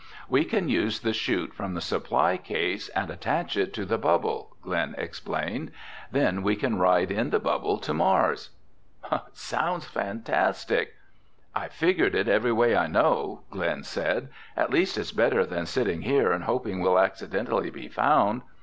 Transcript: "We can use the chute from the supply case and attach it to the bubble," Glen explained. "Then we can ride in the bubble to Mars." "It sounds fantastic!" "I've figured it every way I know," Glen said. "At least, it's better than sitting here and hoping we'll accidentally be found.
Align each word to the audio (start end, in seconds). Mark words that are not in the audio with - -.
"We 0.27 0.45
can 0.45 0.67
use 0.67 1.01
the 1.01 1.13
chute 1.13 1.53
from 1.53 1.75
the 1.75 1.79
supply 1.79 2.35
case 2.35 2.89
and 2.89 3.11
attach 3.11 3.55
it 3.55 3.71
to 3.75 3.85
the 3.85 3.99
bubble," 3.99 4.55
Glen 4.63 4.95
explained. 4.97 5.71
"Then 6.11 6.41
we 6.41 6.55
can 6.55 6.79
ride 6.79 7.11
in 7.11 7.29
the 7.29 7.37
bubble 7.39 7.77
to 7.77 7.93
Mars." 7.93 8.49
"It 9.11 9.21
sounds 9.33 9.85
fantastic!" 9.85 10.95
"I've 11.53 11.73
figured 11.73 12.15
it 12.15 12.27
every 12.27 12.51
way 12.51 12.75
I 12.75 12.87
know," 12.87 13.41
Glen 13.51 13.83
said. 13.83 14.29
"At 14.57 14.71
least, 14.71 14.97
it's 14.97 15.11
better 15.11 15.45
than 15.45 15.67
sitting 15.67 16.01
here 16.01 16.31
and 16.31 16.45
hoping 16.45 16.79
we'll 16.81 16.97
accidentally 16.97 17.69
be 17.69 17.87
found. 17.87 18.41